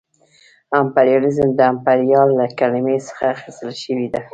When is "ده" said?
4.13-4.21